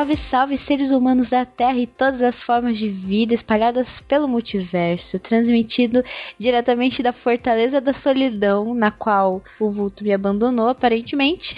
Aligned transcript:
Salve, 0.00 0.18
salve, 0.30 0.58
seres 0.66 0.90
humanos 0.90 1.28
da 1.28 1.44
Terra 1.44 1.76
e 1.76 1.86
todas 1.86 2.22
as 2.22 2.34
formas 2.44 2.78
de 2.78 2.88
vida 2.88 3.34
espalhadas 3.34 3.86
pelo 4.08 4.26
multiverso, 4.26 5.18
transmitido 5.18 6.02
diretamente 6.38 7.02
da 7.02 7.12
Fortaleza 7.12 7.82
da 7.82 7.92
Solidão, 8.00 8.74
na 8.74 8.90
qual 8.90 9.42
o 9.60 9.70
vulto 9.70 10.02
me 10.02 10.10
abandonou, 10.10 10.68
aparentemente. 10.68 11.54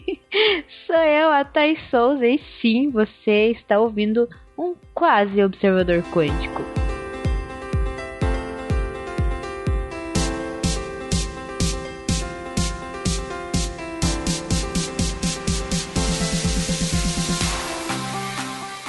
Sou 0.86 0.96
eu, 0.96 1.30
a 1.30 1.44
Thais 1.44 1.78
Souza, 1.90 2.26
e 2.26 2.40
sim, 2.62 2.88
você 2.90 3.50
está 3.50 3.78
ouvindo 3.78 4.26
um 4.56 4.74
quase 4.94 5.44
observador 5.44 6.02
quântico. 6.04 6.65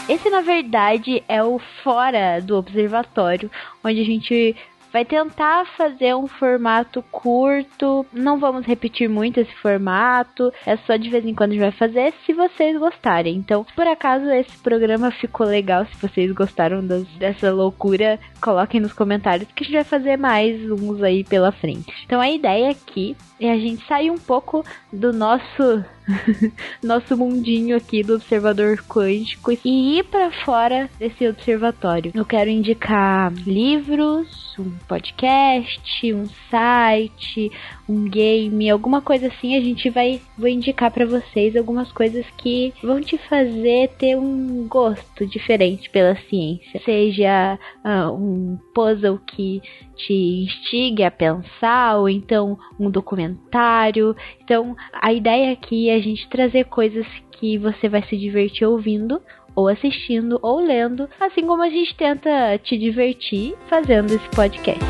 Esse, 0.10 0.30
na 0.30 0.42
verdade, 0.42 1.22
é 1.28 1.44
o 1.44 1.60
fora 1.84 2.40
do 2.42 2.56
observatório, 2.56 3.52
onde 3.84 4.00
a 4.00 4.06
gente 4.06 4.56
vai 4.92 5.04
tentar 5.04 5.66
fazer 5.76 6.16
um 6.16 6.28
formato 6.28 7.04
curto. 7.12 8.06
Não 8.14 8.40
vamos 8.40 8.66
repetir 8.66 9.10
muito 9.10 9.40
esse 9.40 9.54
formato. 9.56 10.52
É 10.66 10.78
só 10.78 10.96
de 10.96 11.10
vez 11.10 11.26
em 11.26 11.36
quando 11.36 11.52
a 11.52 11.54
gente 11.54 11.62
vai 11.62 11.72
fazer 11.72 12.14
se 12.26 12.34
vocês 12.34 12.80
gostarem. 12.80 13.36
Então, 13.36 13.66
por 13.76 13.86
acaso 13.86 14.26
esse 14.32 14.58
programa 14.60 15.12
ficou 15.12 15.46
legal, 15.46 15.86
se 15.86 15.96
vocês 15.98 16.32
gostaram 16.32 16.86
das, 16.86 17.06
dessa 17.20 17.52
loucura, 17.52 18.20
coloquem 18.42 18.80
nos 18.80 18.94
comentários 18.94 19.50
que 19.52 19.64
a 19.64 19.68
gente 19.68 19.76
vai 19.76 19.84
fazer 19.84 20.18
mais 20.18 20.60
uns 20.72 21.04
aí 21.04 21.24
pela 21.24 21.52
frente. 21.52 21.94
Então 22.06 22.22
a 22.22 22.30
ideia 22.30 22.72
aqui 22.72 23.16
é 23.40 23.52
a 23.52 23.58
gente 23.58 23.86
sair 23.86 24.10
um 24.10 24.18
pouco 24.18 24.64
do 24.92 25.12
nosso 25.12 25.84
nosso 26.84 27.18
mundinho 27.18 27.76
aqui 27.76 28.04
do 28.04 28.16
observador 28.16 28.78
quântico 28.88 29.52
e 29.64 30.00
ir 30.00 30.04
para 30.06 30.32
fora 30.44 30.90
desse 31.00 31.28
observatório. 31.28 32.12
Eu 32.14 32.26
quero 32.26 32.50
indicar 32.50 33.34
livros, 33.46 34.56
um 34.60 34.72
podcast, 34.88 36.14
um 36.14 36.26
site, 36.50 37.52
um 37.88 38.06
game, 38.10 38.70
alguma 38.70 39.02
coisa 39.02 39.28
assim. 39.28 39.56
A 39.56 39.62
gente 39.62 39.90
vai 39.90 40.22
vou 40.38 40.48
indicar 40.48 40.92
para 40.92 41.06
vocês 41.06 41.56
algumas 41.56 41.92
coisas 41.92 42.26
que 42.38 42.74
vão 42.82 43.02
te 43.02 43.18
fazer 43.18 43.90
ter 43.98 44.16
um 44.18 44.68
gosto 44.68 45.26
diferente 45.26 45.90
pela 45.90 46.16
ciência, 46.30 46.82
seja 46.84 47.60
uh, 47.84 48.12
um 48.12 48.58
puzzle 48.74 49.20
que 49.20 49.62
te 49.96 50.44
instigue 50.44 51.04
a 51.04 51.12
pensar 51.12 51.98
ou 51.98 52.08
então 52.08 52.58
um 52.80 52.90
documentário. 52.90 54.16
Então 54.44 54.76
a 54.94 55.12
ideia 55.12 55.52
aqui 55.54 55.90
é 55.90 55.97
a 55.98 56.02
gente 56.02 56.30
trazer 56.30 56.66
coisas 56.66 57.06
que 57.32 57.58
você 57.58 57.90
vai 57.90 58.04
se 58.04 58.16
divertir 58.16 58.68
ouvindo 58.68 59.22
ou 59.56 59.68
assistindo 59.68 60.40
ou 60.42 60.60
lendo, 60.60 61.10
assim 61.20 61.46
como 61.46 61.64
a 61.64 61.70
gente 61.70 61.96
tenta 61.96 62.58
te 62.60 62.78
divertir 62.78 63.56
fazendo 63.68 64.12
esse 64.14 64.30
podcast. 64.30 64.86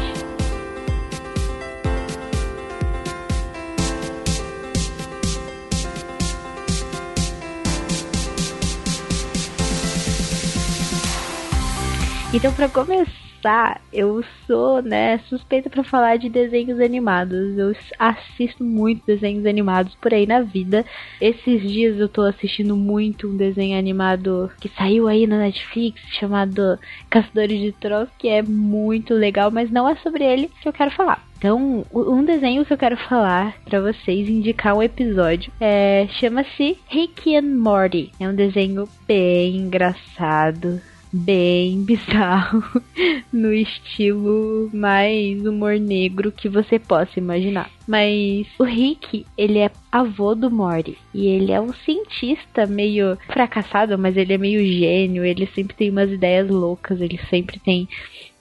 Então, 12.34 12.54
para 12.54 12.68
começar 12.68 13.27
começar, 13.38 13.82
eu 13.94 14.24
sou, 14.46 14.82
né, 14.82 15.20
suspeita 15.30 15.70
para 15.70 15.84
falar 15.84 16.18
de 16.18 16.30
desenhos 16.30 16.80
animados. 16.80 17.58
Eu 17.58 17.76
assisto 17.98 18.64
muito 18.64 19.06
desenhos 19.06 19.46
animados 19.46 19.96
por 19.96 20.14
aí 20.14 20.26
na 20.26 20.42
vida. 20.42 20.86
Esses 21.22 21.62
dias 21.62 22.00
eu 22.00 22.10
tô 22.10 22.22
assistindo 22.22 22.76
muito 22.76 23.28
um 23.28 23.38
desenho 23.38 23.78
animado 23.78 24.52
que 24.60 24.70
saiu 24.70 25.08
aí 25.08 25.28
na 25.28 25.38
Netflix 25.38 26.02
chamado 26.20 26.78
Caçadores 27.10 27.60
de 27.60 27.72
Trolls, 27.72 28.12
que 28.18 28.28
é 28.28 28.42
muito 28.42 29.14
legal, 29.14 29.52
mas 29.52 29.72
não 29.72 29.88
é 29.88 29.96
sobre 29.98 30.24
ele 30.24 30.50
que 30.62 30.68
eu 30.68 30.74
quero 30.74 30.92
falar. 30.92 31.26
Então, 31.38 31.86
um 31.94 32.24
desenho 32.24 32.66
que 32.66 32.74
eu 32.74 32.78
quero 32.78 32.98
falar 32.98 33.56
para 33.64 33.80
vocês, 33.80 34.28
indicar 34.28 34.76
um 34.76 34.82
episódio, 34.82 35.52
é, 35.62 36.08
chama-se 36.20 36.80
Rick 36.88 37.36
and 37.36 37.56
Morty. 37.56 38.12
É 38.20 38.28
um 38.28 38.34
desenho 38.34 38.90
bem 39.08 39.56
engraçado, 39.56 40.82
bem 41.18 41.82
bizarro, 41.86 42.64
no 43.32 43.54
estilo 43.54 44.70
mais 44.74 45.46
humor 45.46 45.80
negro 45.80 46.32
que 46.32 46.48
você 46.48 46.80
possa 46.80 47.20
imaginar. 47.20 47.70
Mas 47.88 48.48
o 48.60 48.64
Rick, 48.64 49.26
ele 49.38 49.60
é 49.60 49.72
avô 49.92 50.36
do 50.36 50.52
Morty. 50.52 50.98
E 51.14 51.28
ele 51.28 51.52
é 51.52 51.60
um 51.60 51.74
cientista 51.74 52.66
meio 52.66 53.18
fracassado, 53.28 53.98
mas 53.98 54.18
ele 54.18 54.34
é 54.34 54.38
meio 54.38 54.66
gênio. 54.66 55.24
Ele 55.24 55.48
sempre 55.56 55.76
tem 55.76 55.90
umas 55.90 56.12
ideias 56.12 56.50
loucas, 56.50 57.00
ele 57.00 57.20
sempre 57.30 57.60
tem 57.60 57.88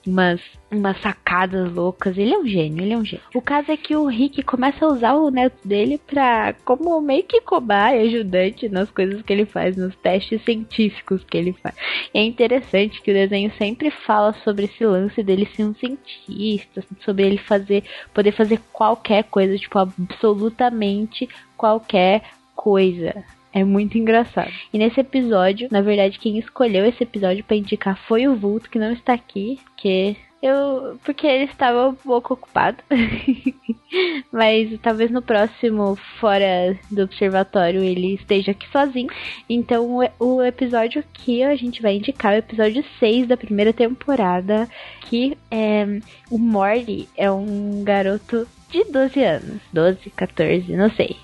umas, 0.07 0.41
umas 0.71 0.99
sacadas 1.01 1.71
loucas. 1.71 2.17
Ele 2.17 2.33
é 2.33 2.37
um 2.37 2.47
gênio, 2.47 2.83
ele 2.83 2.93
é 2.93 2.97
um 2.97 3.05
gênio. 3.05 3.25
O 3.35 3.41
caso 3.41 3.71
é 3.71 3.77
que 3.77 3.95
o 3.95 4.05
Rick 4.07 4.41
começa 4.43 4.85
a 4.85 4.87
usar 4.87 5.13
o 5.15 5.29
neto 5.29 5.67
dele 5.67 5.99
pra, 6.07 6.53
como 6.65 6.99
meio 7.01 7.23
que 7.23 7.41
cobaia, 7.41 8.01
ajudante 8.01 8.69
nas 8.69 8.89
coisas 8.89 9.21
que 9.21 9.33
ele 9.33 9.45
faz, 9.45 9.75
nos 9.75 9.95
testes 9.97 10.43
científicos 10.43 11.23
que 11.23 11.37
ele 11.37 11.53
faz. 11.53 11.75
É 12.13 12.23
interessante 12.23 13.01
que 13.01 13.11
o 13.11 13.13
desenho 13.13 13.51
sempre 13.57 13.91
fala 13.91 14.33
sobre 14.43 14.65
esse 14.65 14.85
lance 14.85 15.21
dele 15.21 15.47
ser 15.55 15.65
um 15.65 15.75
cientista, 15.75 16.83
sobre 17.03 17.25
ele 17.25 17.37
fazer, 17.37 17.83
poder 18.13 18.31
fazer 18.31 18.59
qualquer 18.71 19.23
coisa, 19.25 19.57
tipo, 19.57 19.77
absolutamente 19.77 21.27
qualquer 21.57 22.23
coisa. 22.55 23.23
É 23.57 23.63
muito 23.63 23.97
engraçado. 23.97 24.51
E 24.71 24.77
nesse 24.77 24.99
episódio, 24.99 25.67
na 25.71 25.81
verdade, 25.81 26.19
quem 26.19 26.37
escolheu 26.37 26.85
esse 26.85 27.01
episódio 27.01 27.43
para 27.43 27.57
indicar 27.57 27.97
foi 28.07 28.27
o 28.27 28.35
Vulto, 28.35 28.69
que 28.69 28.77
não 28.77 28.93
está 28.93 29.13
aqui, 29.13 29.59
que 29.75 30.15
eu. 30.43 30.99
Porque 31.03 31.25
ele 31.25 31.45
estava 31.45 31.89
um 31.89 31.95
pouco 31.95 32.35
ocupado. 32.35 32.77
Mas 34.31 34.79
talvez 34.79 35.09
no 35.09 35.23
próximo, 35.23 35.95
fora 36.19 36.77
do 36.91 37.01
observatório, 37.01 37.81
ele 37.81 38.13
esteja 38.13 38.51
aqui 38.51 38.69
sozinho. 38.69 39.09
Então 39.49 39.97
o, 40.19 40.43
episódio 40.43 41.03
que 41.11 41.41
a 41.41 41.55
gente 41.55 41.81
vai 41.81 41.95
indicar 41.95 42.33
é 42.33 42.35
o 42.35 42.39
episódio 42.45 42.85
6 42.99 43.27
da 43.27 43.35
primeira 43.35 43.73
temporada. 43.73 44.69
Que 45.01 45.35
é. 45.49 45.83
O 46.29 46.37
Morty 46.37 47.09
é 47.17 47.31
um 47.31 47.83
garoto 47.83 48.47
de 48.69 48.83
12 48.83 49.23
anos. 49.23 49.61
12, 49.73 50.11
14, 50.11 50.77
não 50.77 50.91
sei 50.91 51.15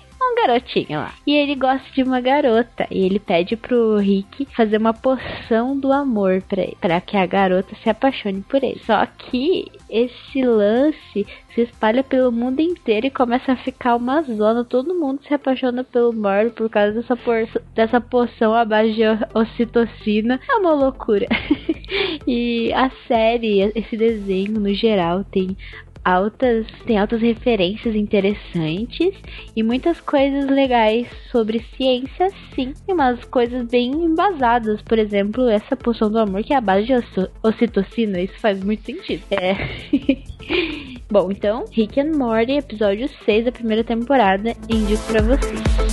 garotinho 0.46 0.98
lá. 0.98 1.14
E 1.26 1.34
ele 1.34 1.54
gosta 1.54 1.86
de 1.92 2.02
uma 2.02 2.20
garota. 2.20 2.86
E 2.90 3.04
ele 3.04 3.18
pede 3.18 3.56
pro 3.56 3.96
Rick 3.96 4.46
fazer 4.54 4.76
uma 4.76 4.92
poção 4.92 5.78
do 5.78 5.92
amor 5.92 6.42
pra 6.42 6.64
pra 6.80 7.00
que 7.00 7.16
a 7.16 7.26
garota 7.26 7.74
se 7.82 7.88
apaixone 7.88 8.42
por 8.42 8.62
ele. 8.62 8.80
Só 8.84 9.04
que 9.06 9.70
esse 9.88 10.42
lance 10.44 11.26
se 11.54 11.60
espalha 11.60 12.02
pelo 12.02 12.32
mundo 12.32 12.60
inteiro 12.60 13.06
e 13.06 13.10
começa 13.10 13.52
a 13.52 13.56
ficar 13.56 13.96
uma 13.96 14.22
zona. 14.22 14.64
Todo 14.64 14.94
mundo 14.94 15.20
se 15.26 15.32
apaixona 15.32 15.84
pelo 15.84 16.12
Moro 16.12 16.50
por 16.50 16.68
causa 16.68 16.92
dessa, 16.92 17.16
por, 17.16 17.48
dessa 17.74 18.00
poção 18.00 18.54
à 18.54 18.64
base 18.64 18.92
de 18.92 19.02
ocitocina. 19.34 20.40
É 20.48 20.54
uma 20.56 20.72
loucura. 20.72 21.26
e 22.26 22.72
a 22.72 22.90
série, 23.06 23.72
esse 23.74 23.96
desenho 23.96 24.60
no 24.60 24.74
geral, 24.74 25.24
tem 25.24 25.56
altas, 26.04 26.66
tem 26.86 26.98
altas 26.98 27.20
referências 27.20 27.94
interessantes 27.94 29.14
e 29.56 29.62
muitas 29.62 30.00
coisas 30.00 30.46
legais 30.50 31.08
sobre 31.30 31.64
ciência, 31.76 32.28
sim, 32.54 32.74
e 32.86 32.92
umas 32.92 33.24
coisas 33.24 33.66
bem 33.68 33.90
embasadas, 33.90 34.82
por 34.82 34.98
exemplo, 34.98 35.48
essa 35.48 35.76
poção 35.76 36.10
do 36.10 36.18
amor 36.18 36.42
que 36.42 36.52
é 36.52 36.56
a 36.56 36.60
base 36.60 36.86
de 36.86 36.92
ocitocina, 37.42 38.20
isso 38.20 38.38
faz 38.38 38.62
muito 38.62 38.84
sentido. 38.84 39.22
É. 39.30 39.54
Bom, 41.10 41.30
então, 41.30 41.64
Rick 41.70 42.00
and 42.00 42.12
Morty, 42.16 42.52
episódio 42.52 43.08
6 43.24 43.44
da 43.46 43.52
primeira 43.52 43.84
temporada, 43.84 44.52
indico 44.68 45.02
para 45.06 45.22
vocês. 45.22 45.83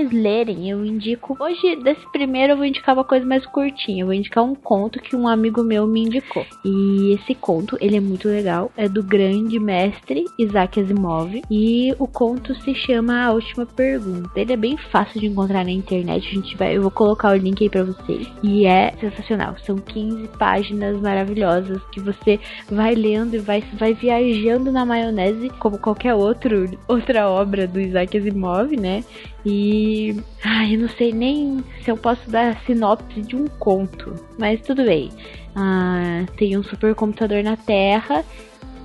Vocês 0.00 0.10
lerem, 0.12 0.70
eu 0.70 0.84
indico. 0.84 1.36
Hoje, 1.38 1.76
desse 1.76 2.10
primeiro, 2.10 2.54
eu 2.54 2.56
vou 2.56 2.64
indicar 2.64 2.94
uma 2.94 3.04
coisa 3.04 3.26
mais 3.26 3.44
curtinha. 3.46 4.02
Eu 4.02 4.06
vou 4.06 4.14
indicar 4.14 4.42
um 4.42 4.54
conto 4.54 5.00
que 5.00 5.14
um 5.14 5.28
amigo 5.28 5.62
meu 5.62 5.86
me 5.86 6.02
indicou. 6.02 6.44
E 6.64 7.12
esse 7.14 7.34
conto, 7.34 7.76
ele 7.80 7.96
é 7.96 8.00
muito 8.00 8.28
legal. 8.28 8.72
É 8.76 8.88
do 8.88 9.02
grande 9.02 9.58
mestre 9.58 10.24
Isaac 10.38 10.80
Asimov. 10.80 11.42
E 11.50 11.94
o 11.98 12.06
conto 12.06 12.54
se 12.62 12.74
chama 12.74 13.24
A 13.24 13.32
Última 13.32 13.66
Pergunta. 13.66 14.30
Ele 14.34 14.52
é 14.52 14.56
bem 14.56 14.76
fácil 14.76 15.20
de 15.20 15.26
encontrar 15.26 15.64
na 15.64 15.70
internet. 15.70 16.26
A 16.26 16.34
gente 16.34 16.56
vai, 16.56 16.76
eu 16.76 16.82
vou 16.82 16.90
colocar 16.90 17.32
o 17.32 17.36
link 17.36 17.62
aí 17.62 17.70
pra 17.70 17.84
vocês. 17.84 18.26
E 18.42 18.66
é 18.66 18.94
sensacional. 19.00 19.56
São 19.66 19.76
15 19.76 20.28
páginas 20.38 20.98
maravilhosas 21.00 21.82
que 21.92 22.00
você 22.00 22.40
vai 22.70 22.94
lendo 22.94 23.34
e 23.34 23.38
vai, 23.38 23.62
vai 23.74 23.92
viajando 23.92 24.72
na 24.72 24.86
maionese, 24.86 25.50
como 25.58 25.78
qualquer 25.78 26.14
outro, 26.14 26.70
outra 26.88 27.28
obra 27.28 27.66
do 27.66 27.80
Isaac 27.80 28.16
Asimov, 28.16 28.76
né? 28.76 29.04
E. 29.44 30.16
Ai, 30.44 30.74
eu 30.74 30.80
não 30.80 30.88
sei 30.88 31.12
nem 31.12 31.64
se 31.82 31.90
eu 31.90 31.96
posso 31.96 32.28
dar 32.30 32.60
sinopse 32.64 33.20
de 33.22 33.36
um 33.36 33.46
conto, 33.46 34.14
mas 34.38 34.60
tudo 34.60 34.84
bem. 34.84 35.10
Ah, 35.54 36.24
tem 36.36 36.56
um 36.56 36.62
supercomputador 36.62 37.42
na 37.42 37.56
Terra 37.56 38.24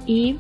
e 0.08 0.38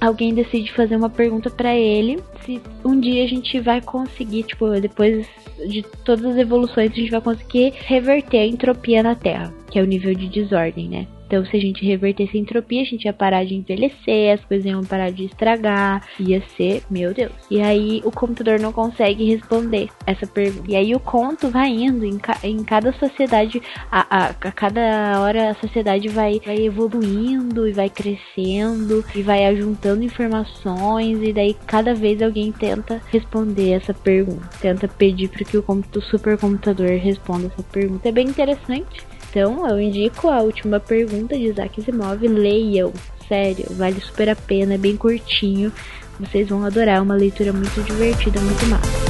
alguém 0.00 0.34
decide 0.34 0.72
fazer 0.72 0.96
uma 0.96 1.10
pergunta 1.10 1.50
para 1.50 1.74
ele 1.74 2.22
se 2.44 2.60
um 2.84 2.98
dia 2.98 3.24
a 3.24 3.26
gente 3.26 3.60
vai 3.60 3.80
conseguir, 3.80 4.44
tipo, 4.44 4.68
depois 4.80 5.26
de 5.66 5.82
todas 6.04 6.24
as 6.24 6.36
evoluções, 6.36 6.92
a 6.92 6.94
gente 6.94 7.10
vai 7.10 7.20
conseguir 7.20 7.74
reverter 7.76 8.38
a 8.38 8.46
entropia 8.46 9.02
na 9.02 9.14
Terra, 9.14 9.52
que 9.70 9.78
é 9.78 9.82
o 9.82 9.86
nível 9.86 10.14
de 10.14 10.28
desordem, 10.28 10.88
né? 10.88 11.06
Então, 11.28 11.44
se 11.44 11.54
a 11.54 11.60
gente 11.60 11.84
revertesse 11.84 12.38
a 12.38 12.40
entropia, 12.40 12.80
a 12.80 12.86
gente 12.86 13.04
ia 13.04 13.12
parar 13.12 13.44
de 13.44 13.54
envelhecer, 13.54 14.32
as 14.32 14.42
coisas 14.46 14.64
iam 14.64 14.82
parar 14.82 15.10
de 15.10 15.26
estragar, 15.26 16.02
ia 16.18 16.42
ser, 16.56 16.82
meu 16.90 17.12
Deus. 17.12 17.32
E 17.50 17.60
aí 17.60 18.00
o 18.02 18.10
computador 18.10 18.58
não 18.58 18.72
consegue 18.72 19.24
responder 19.24 19.90
essa 20.06 20.26
pergunta. 20.26 20.70
E 20.70 20.74
aí 20.74 20.94
o 20.94 21.00
conto 21.00 21.50
vai 21.50 21.68
indo 21.68 22.06
em, 22.06 22.18
ca 22.18 22.38
em 22.42 22.64
cada 22.64 22.94
sociedade, 22.94 23.60
a, 23.92 24.06
a, 24.08 24.28
a, 24.28 24.52
cada 24.52 25.20
hora 25.20 25.50
a 25.50 25.54
sociedade 25.56 26.08
vai, 26.08 26.40
vai 26.42 26.64
evoluindo 26.64 27.68
e 27.68 27.72
vai 27.72 27.90
crescendo 27.90 29.04
e 29.14 29.20
vai 29.20 29.44
ajuntando 29.44 30.02
informações 30.02 31.22
e 31.22 31.30
daí 31.30 31.54
cada 31.66 31.94
vez 31.94 32.22
alguém 32.22 32.50
tenta 32.52 33.02
responder 33.12 33.72
essa 33.72 33.92
pergunta, 33.92 34.48
tenta 34.62 34.88
pedir 34.88 35.28
para 35.28 35.44
que 35.44 35.58
o 35.58 36.00
supercomputador 36.00 36.88
responda 36.96 37.48
essa 37.48 37.62
pergunta. 37.64 38.08
É 38.08 38.12
bem 38.12 38.28
interessante. 38.28 39.07
Então, 39.30 39.68
eu 39.68 39.80
indico 39.80 40.28
a 40.28 40.40
última 40.40 40.80
pergunta 40.80 41.36
de 41.36 41.44
Isaac 41.44 41.80
Asimov. 41.80 42.22
Leiam, 42.22 42.92
sério, 43.28 43.66
vale 43.70 44.00
super 44.00 44.28
a 44.30 44.36
pena, 44.36 44.74
é 44.74 44.78
bem 44.78 44.96
curtinho. 44.96 45.72
Vocês 46.18 46.48
vão 46.48 46.64
adorar, 46.64 46.96
é 46.96 47.00
uma 47.00 47.14
leitura 47.14 47.52
muito 47.52 47.80
divertida, 47.82 48.40
muito 48.40 48.66
massa. 48.66 49.07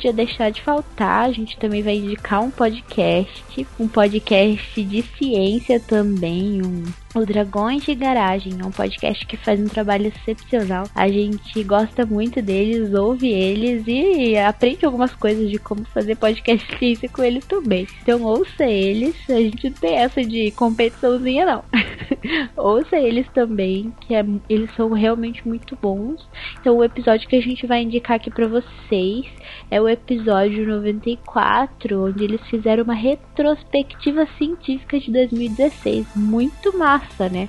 Podia 0.00 0.12
deixar 0.14 0.50
de 0.50 0.62
faltar, 0.62 1.28
a 1.28 1.32
gente 1.32 1.58
também 1.58 1.82
vai 1.82 1.96
indicar 1.96 2.42
um 2.42 2.50
podcast, 2.50 3.66
um 3.78 3.86
podcast 3.86 4.82
de 4.82 5.02
ciência 5.02 5.78
também, 5.78 6.62
um 6.62 6.84
o 7.14 7.26
Dragões 7.26 7.82
de 7.82 7.94
Garagem 7.94 8.52
é 8.60 8.64
um 8.64 8.70
podcast 8.70 9.26
que 9.26 9.36
faz 9.36 9.60
um 9.60 9.66
trabalho 9.66 10.06
excepcional. 10.06 10.84
A 10.94 11.08
gente 11.08 11.62
gosta 11.64 12.06
muito 12.06 12.40
deles, 12.40 12.94
ouve 12.94 13.28
eles 13.28 13.84
e 13.86 14.36
aprende 14.36 14.86
algumas 14.86 15.12
coisas 15.14 15.50
de 15.50 15.58
como 15.58 15.84
fazer 15.86 16.16
podcast 16.16 16.66
ciência 16.78 17.08
com 17.08 17.22
eles 17.22 17.44
também. 17.44 17.86
Então 18.02 18.22
ouça 18.22 18.64
eles, 18.64 19.16
a 19.28 19.40
gente 19.40 19.70
não 19.70 19.76
tem 19.76 19.96
essa 19.96 20.22
de 20.22 20.52
competiçãozinha 20.52 21.44
não. 21.44 21.64
ouça 22.56 22.96
eles 22.96 23.26
também, 23.34 23.92
que 24.02 24.14
é, 24.14 24.24
eles 24.48 24.72
são 24.76 24.92
realmente 24.92 25.46
muito 25.46 25.76
bons. 25.80 26.24
Então 26.60 26.76
o 26.76 26.84
episódio 26.84 27.28
que 27.28 27.36
a 27.36 27.42
gente 27.42 27.66
vai 27.66 27.82
indicar 27.82 28.16
aqui 28.18 28.30
para 28.30 28.46
vocês 28.46 29.26
é 29.68 29.80
o 29.80 29.88
episódio 29.88 30.66
94, 30.66 32.04
onde 32.04 32.22
eles 32.22 32.40
fizeram 32.42 32.84
uma 32.84 32.94
retrospectiva 32.94 34.28
científica 34.38 34.98
de 35.00 35.10
2016. 35.10 36.06
Muito 36.14 36.76
massa 36.78 36.99
massa, 37.00 37.28
né? 37.28 37.48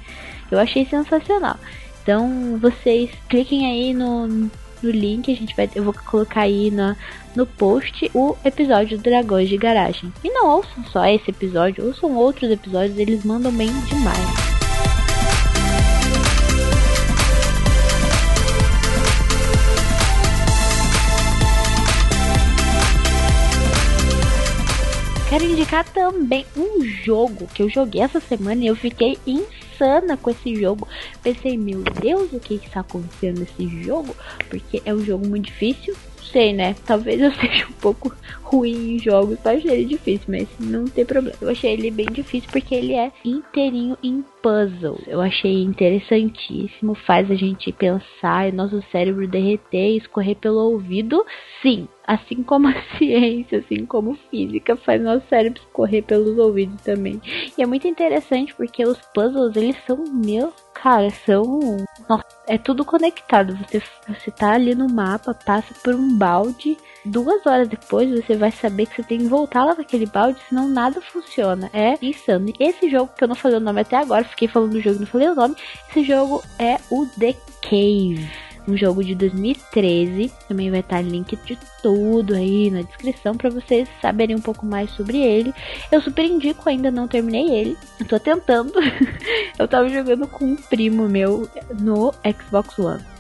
Eu 0.49 0.59
achei 0.59 0.85
sensacional. 0.85 1.57
Então 2.03 2.57
vocês 2.59 3.09
cliquem 3.29 3.65
aí 3.65 3.93
no, 3.93 4.27
no 4.27 4.89
link, 4.89 5.31
a 5.31 5.35
gente 5.35 5.55
vai, 5.55 5.69
eu 5.75 5.83
vou 5.83 5.93
colocar 5.93 6.41
aí 6.41 6.71
na, 6.71 6.95
no 7.35 7.45
post 7.45 8.09
o 8.13 8.35
episódio 8.43 8.97
do 8.97 9.03
Dragões 9.03 9.49
de 9.49 9.57
Garagem. 9.57 10.11
E 10.23 10.29
não 10.29 10.49
ouçam 10.49 10.83
só 10.85 11.05
esse 11.05 11.29
episódio, 11.29 11.85
ouçam 11.85 12.15
outros 12.15 12.49
episódios, 12.49 12.97
eles 12.97 13.23
mandam 13.23 13.51
bem 13.51 13.71
demais. 13.87 14.50
Quero 25.31 25.45
indicar 25.45 25.87
também 25.93 26.45
um 26.57 26.83
jogo 26.83 27.47
que 27.47 27.63
eu 27.63 27.69
joguei 27.69 28.01
essa 28.01 28.19
semana 28.19 28.65
e 28.65 28.67
eu 28.67 28.75
fiquei 28.75 29.17
insana 29.25 30.17
com 30.17 30.29
esse 30.29 30.53
jogo. 30.57 30.85
Pensei, 31.23 31.55
meu 31.55 31.81
Deus, 31.83 32.33
o 32.33 32.39
que 32.41 32.55
está 32.55 32.81
acontecendo 32.81 33.39
nesse 33.39 33.81
jogo? 33.81 34.13
Porque 34.49 34.81
é 34.83 34.93
um 34.93 34.99
jogo 34.99 35.25
muito 35.25 35.45
difícil. 35.45 35.95
Sei, 36.31 36.53
né? 36.53 36.75
Talvez 36.85 37.21
eu 37.21 37.31
seja 37.35 37.65
um 37.67 37.73
pouco 37.73 38.13
ruim 38.43 38.95
em 38.95 38.99
jogos, 38.99 39.37
achei 39.45 39.71
ele 39.71 39.85
difícil, 39.85 40.25
mas 40.27 40.47
não 40.59 40.85
tem 40.85 41.05
problema. 41.05 41.37
Eu 41.41 41.49
achei 41.49 41.71
ele 41.73 41.89
bem 41.89 42.07
difícil 42.11 42.49
porque 42.51 42.75
ele 42.75 42.93
é 42.93 43.11
inteirinho 43.23 43.97
em 44.03 44.23
puzzle. 44.41 44.99
Eu 45.07 45.21
achei 45.21 45.63
interessantíssimo, 45.63 46.95
faz 46.95 47.29
a 47.31 47.35
gente 47.35 47.71
pensar 47.71 48.49
e 48.49 48.51
nosso 48.51 48.83
cérebro 48.91 49.27
derreter 49.27 49.91
e 49.91 49.97
escorrer 49.97 50.35
pelo 50.35 50.71
ouvido. 50.71 51.25
Sim, 51.61 51.87
assim 52.05 52.43
como 52.43 52.67
a 52.67 52.75
ciência, 52.97 53.59
assim 53.59 53.85
como 53.85 54.17
física, 54.29 54.75
faz 54.75 55.01
nosso 55.01 55.25
cérebro 55.29 55.61
escorrer 55.61 56.03
pelos 56.03 56.37
ouvidos 56.37 56.81
também. 56.81 57.21
E 57.57 57.61
é 57.61 57.65
muito 57.65 57.87
interessante 57.87 58.53
porque 58.55 58.83
os 58.83 58.97
puzzles, 59.13 59.55
eles 59.55 59.77
são, 59.85 60.03
meu, 60.05 60.51
cara, 60.81 61.09
são. 61.25 61.85
Nossa, 62.09 62.25
é 62.47 62.57
tudo 62.57 62.83
conectado. 62.83 63.55
Você, 63.57 63.81
você 64.07 64.31
tá 64.31 64.53
ali 64.53 64.73
no 64.73 64.89
mapa, 64.89 65.33
passa 65.33 65.73
por 65.83 65.93
um 65.93 66.17
balde 66.17 66.77
duas 67.05 67.45
horas 67.45 67.67
depois 67.67 68.09
você 68.09 68.35
vai 68.35 68.51
saber 68.51 68.85
que 68.85 68.95
você 68.95 69.03
tem 69.03 69.19
que 69.19 69.27
voltar 69.27 69.65
lá 69.65 69.75
naquele 69.75 70.05
balde, 70.05 70.39
senão 70.47 70.67
nada 70.67 71.01
funciona. 71.01 71.69
É 71.73 71.97
insano. 72.01 72.53
Esse 72.59 72.89
jogo, 72.89 73.11
que 73.17 73.23
eu 73.23 73.27
não 73.27 73.35
falei 73.35 73.57
o 73.57 73.61
nome 73.61 73.81
até 73.81 73.97
agora, 73.97 74.23
fiquei 74.23 74.47
falando 74.47 74.73
do 74.73 74.81
jogo 74.81 74.99
não 74.99 75.07
falei 75.07 75.29
o 75.29 75.35
nome, 75.35 75.55
esse 75.89 76.03
jogo 76.03 76.43
é 76.59 76.77
o 76.89 77.05
The 77.05 77.35
Cave. 77.61 78.29
Um 78.67 78.77
jogo 78.77 79.03
de 79.03 79.15
2013, 79.15 80.31
também 80.47 80.69
vai 80.69 80.81
estar 80.81 81.01
link 81.01 81.35
de 81.45 81.57
tudo 81.81 82.35
aí 82.35 82.69
na 82.69 82.81
descrição 82.81 83.35
para 83.35 83.49
vocês 83.49 83.89
saberem 84.01 84.35
um 84.35 84.41
pouco 84.41 84.65
mais 84.65 84.89
sobre 84.91 85.17
ele. 85.17 85.53
Eu 85.91 86.01
super 86.01 86.25
indico, 86.25 86.69
ainda 86.69 86.91
não 86.91 87.07
terminei 87.07 87.49
ele. 87.49 87.77
Eu 87.99 88.05
tô 88.05 88.19
tentando. 88.19 88.73
eu 89.57 89.67
tava 89.67 89.89
jogando 89.89 90.27
com 90.27 90.45
um 90.45 90.55
primo 90.55 91.09
meu 91.09 91.49
no 91.79 92.13
Xbox 92.39 92.77
One. 92.77 93.11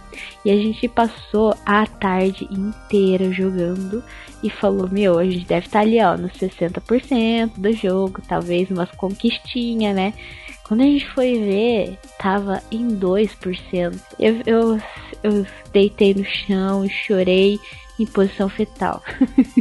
E 0.43 0.51
a 0.51 0.55
gente 0.55 0.87
passou 0.87 1.55
a 1.65 1.85
tarde 1.85 2.47
inteira 2.51 3.31
jogando 3.31 4.03
e 4.43 4.49
falou: 4.49 4.89
Meu, 4.89 5.17
a 5.17 5.25
gente 5.25 5.45
deve 5.45 5.67
estar 5.67 5.79
tá 5.79 5.85
ali, 5.85 6.01
ó, 6.01 6.17
nos 6.17 6.33
60% 6.33 7.53
do 7.57 7.71
jogo, 7.73 8.21
talvez 8.27 8.69
umas 8.69 8.91
conquistinhas, 8.91 9.95
né? 9.95 10.13
Quando 10.63 10.81
a 10.81 10.85
gente 10.85 11.07
foi 11.09 11.33
ver, 11.33 11.99
tava 12.17 12.61
em 12.71 12.97
2%. 12.97 13.99
Eu, 14.17 14.41
eu, 14.45 14.81
eu 15.23 15.45
deitei 15.71 16.13
no 16.13 16.25
chão, 16.25 16.87
chorei 16.89 17.59
em 17.99 18.05
posição 18.05 18.49
fetal. 18.49 19.03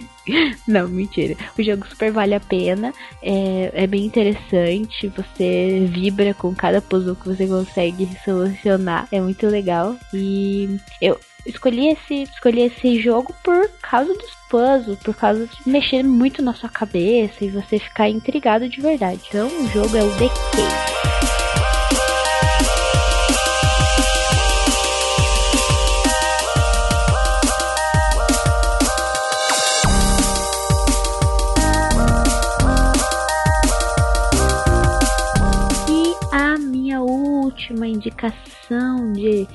Não, 0.66 0.88
mentira. 0.88 1.36
O 1.58 1.62
jogo 1.62 1.86
super 1.86 2.12
vale 2.12 2.34
a 2.34 2.40
pena. 2.40 2.92
É, 3.22 3.70
é 3.74 3.86
bem 3.86 4.04
interessante. 4.04 5.08
Você 5.08 5.88
vibra 5.90 6.34
com 6.34 6.54
cada 6.54 6.80
puzzle 6.80 7.16
que 7.16 7.28
você 7.28 7.46
consegue 7.46 8.08
solucionar. 8.24 9.08
É 9.10 9.20
muito 9.20 9.46
legal. 9.46 9.96
E 10.14 10.78
eu 11.00 11.18
escolhi 11.44 11.88
esse, 11.88 12.22
escolhi 12.22 12.62
esse 12.62 13.00
jogo 13.00 13.34
por 13.42 13.68
causa 13.82 14.12
dos 14.14 14.30
puzzles, 14.48 14.98
por 14.98 15.14
causa 15.14 15.46
de 15.46 15.68
mexer 15.68 16.02
muito 16.02 16.42
na 16.42 16.54
sua 16.54 16.68
cabeça 16.68 17.44
e 17.44 17.48
você 17.48 17.78
ficar 17.78 18.08
intrigado 18.08 18.68
de 18.68 18.80
verdade. 18.80 19.20
Então 19.28 19.48
o 19.48 19.68
jogo 19.68 19.96
é 19.96 20.02
o 20.02 20.10
The 20.16 20.28
Cave. 20.28 21.09
De, 39.12 39.46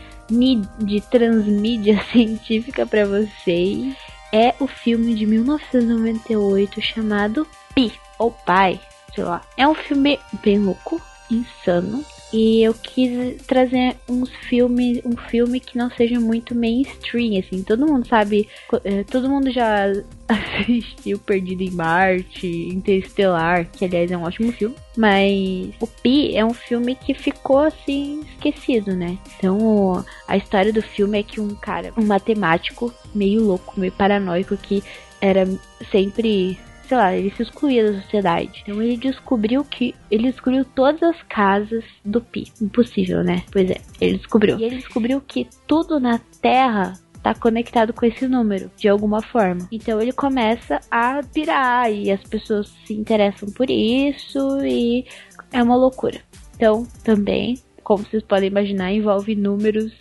de 0.79 1.01
transmídia 1.01 2.01
científica 2.11 2.85
para 2.85 3.05
vocês 3.05 3.95
é 4.31 4.53
o 4.59 4.67
filme 4.67 5.15
de 5.15 5.25
1998 5.25 6.81
chamado 6.81 7.47
Pi, 7.73 7.93
ou 8.19 8.31
Pai, 8.31 8.79
sei 9.13 9.23
lá. 9.23 9.41
É 9.55 9.67
um 9.67 9.75
filme 9.75 10.19
bem 10.43 10.59
louco, 10.59 11.01
insano. 11.31 12.03
E 12.33 12.63
eu 12.63 12.73
quis 12.73 13.41
trazer 13.45 13.95
uns 14.09 14.29
filmes, 14.49 14.99
um 15.05 15.15
filme 15.15 15.59
que 15.59 15.77
não 15.77 15.89
seja 15.91 16.19
muito 16.19 16.55
mainstream, 16.55 17.39
assim. 17.39 17.63
Todo 17.63 17.85
mundo 17.85 18.07
sabe, 18.07 18.49
eh, 18.83 19.03
todo 19.03 19.29
mundo 19.29 19.51
já 19.51 19.85
assistiu 20.27 21.19
Perdido 21.19 21.61
em 21.61 21.71
Marte, 21.71 22.47
Interestelar, 22.47 23.67
que 23.71 23.85
aliás 23.85 24.11
é 24.11 24.17
um 24.17 24.23
ótimo 24.23 24.51
filme. 24.51 24.75
Mas 24.97 25.73
o 25.79 25.87
Pi 25.87 26.35
é 26.35 26.43
um 26.43 26.53
filme 26.53 26.95
que 26.95 27.13
ficou 27.13 27.59
assim 27.59 28.21
esquecido, 28.33 28.95
né? 28.95 29.17
Então 29.37 30.03
a 30.27 30.35
história 30.35 30.73
do 30.73 30.81
filme 30.81 31.19
é 31.19 31.23
que 31.23 31.39
um 31.39 31.53
cara, 31.55 31.93
um 31.95 32.05
matemático 32.05 32.93
meio 33.13 33.43
louco, 33.43 33.79
meio 33.79 33.91
paranoico 33.91 34.57
que 34.57 34.83
era 35.21 35.47
sempre 35.91 36.57
sei 36.87 36.97
lá, 36.97 37.15
ele 37.15 37.31
se 37.31 37.43
excluía 37.43 37.91
da 37.91 38.01
sociedade. 38.01 38.63
Então 38.63 38.81
ele 38.81 38.97
descobriu 38.97 39.63
que 39.63 39.93
ele 40.09 40.31
descobriu 40.31 40.63
todas 40.63 41.01
as 41.03 41.21
casas 41.23 41.83
do 42.03 42.21
Pi. 42.21 42.51
Impossível, 42.61 43.23
né? 43.23 43.43
Pois 43.51 43.69
é, 43.69 43.77
ele 43.99 44.17
descobriu. 44.17 44.57
E 44.59 44.63
ele 44.63 44.77
descobriu 44.77 45.21
que 45.21 45.47
tudo 45.67 45.99
na 45.99 46.19
Terra 46.41 46.93
tá 47.21 47.33
conectado 47.33 47.91
com 47.91 48.05
esse 48.05 48.27
número, 48.27 48.69
de 48.77 48.87
alguma 48.87 49.19
forma. 49.19 49.67
Então 49.71 49.99
ele 49.99 50.11
começa 50.11 50.79
a 50.91 51.23
pirar 51.23 51.91
e 51.91 52.11
as 52.11 52.21
pessoas 52.21 52.71
se 52.85 52.93
interessam 52.93 53.49
por 53.51 53.67
isso 53.69 54.63
e 54.63 55.05
é 55.51 55.63
uma 55.63 55.75
loucura. 55.75 56.21
Então, 56.55 56.87
também, 57.03 57.57
como 57.83 58.03
vocês 58.03 58.21
podem 58.21 58.49
imaginar, 58.49 58.91
envolve 58.91 59.35
números 59.35 59.91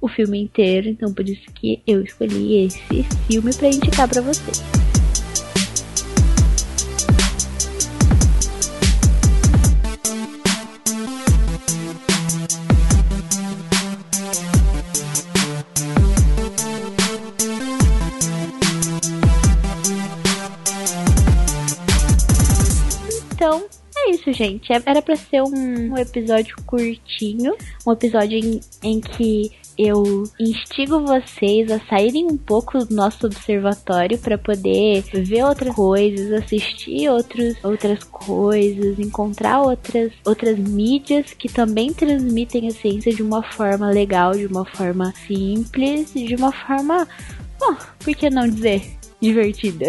o 0.00 0.08
filme 0.08 0.40
inteiro, 0.42 0.88
então 0.88 1.12
por 1.12 1.28
isso 1.28 1.50
que 1.54 1.82
eu 1.86 2.02
escolhi 2.02 2.66
esse 2.66 3.02
filme 3.26 3.52
para 3.54 3.68
indicar 3.68 4.08
para 4.08 4.20
vocês. 4.20 4.87
Gente. 24.38 24.72
É, 24.72 24.80
era 24.86 25.02
para 25.02 25.16
ser 25.16 25.42
um, 25.42 25.98
episódio 25.98 26.56
curtinho, 26.64 27.56
um 27.86 27.92
episódio 27.92 28.38
em, 28.38 28.60
em 28.82 29.00
que 29.00 29.50
eu 29.76 30.24
instigo 30.40 31.00
vocês 31.04 31.70
a 31.70 31.78
saírem 31.86 32.26
um 32.26 32.36
pouco 32.36 32.84
do 32.84 32.94
nosso 32.94 33.26
observatório 33.26 34.18
para 34.18 34.36
poder 34.36 35.02
ver 35.02 35.44
outras 35.44 35.74
coisas, 35.74 36.32
assistir 36.32 37.08
outros, 37.08 37.56
outras 37.62 38.02
coisas, 38.04 38.98
encontrar 38.98 39.62
outras, 39.62 40.12
outras 40.24 40.58
mídias 40.58 41.32
que 41.32 41.48
também 41.48 41.92
transmitem 41.92 42.66
a 42.66 42.72
ciência 42.72 43.12
de 43.12 43.22
uma 43.22 43.42
forma 43.42 43.88
legal, 43.90 44.32
de 44.32 44.46
uma 44.46 44.64
forma 44.64 45.12
simples, 45.26 46.12
de 46.12 46.34
uma 46.34 46.50
forma, 46.50 47.06
bom, 47.60 47.76
por 48.00 48.16
que 48.16 48.28
não 48.28 48.48
dizer 48.48 48.97
divertida. 49.20 49.86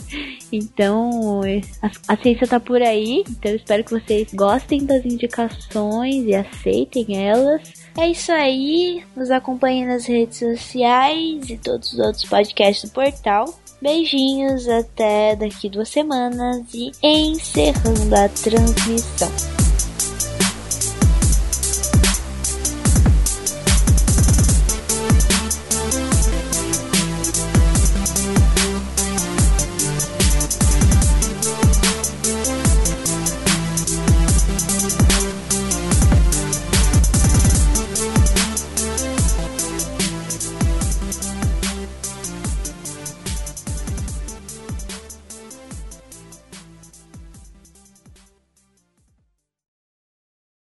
então, 0.50 1.40
a, 1.82 1.90
a, 2.12 2.16
ciência 2.16 2.46
tá 2.46 2.58
por 2.58 2.82
aí. 2.82 3.24
Então, 3.28 3.54
espero 3.54 3.84
que 3.84 3.90
vocês 3.90 4.32
gostem 4.32 4.84
das 4.84 5.04
indicações 5.04 6.24
e 6.26 6.34
aceitem 6.34 7.26
elas. 7.26 7.62
É 7.98 8.08
isso 8.08 8.32
aí. 8.32 9.02
Nos 9.16 9.30
acompanhem 9.30 9.86
nas 9.86 10.06
redes 10.06 10.38
sociais 10.38 11.48
e 11.48 11.56
todos 11.58 11.92
os 11.92 11.98
outros 11.98 12.24
podcasts 12.24 12.88
do 12.88 12.94
portal. 12.94 13.58
Beijinhos, 13.80 14.68
até 14.68 15.34
daqui 15.34 15.68
duas 15.68 15.88
semanas 15.88 16.62
e 16.72 16.92
encerrando 17.02 18.14
a 18.14 18.28
transmissão. 18.28 19.61